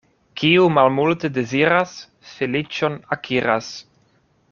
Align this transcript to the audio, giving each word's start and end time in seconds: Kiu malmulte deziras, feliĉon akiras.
Kiu 0.41 0.63
malmulte 0.77 1.31
deziras, 1.35 1.93
feliĉon 2.33 2.99
akiras. 3.19 3.71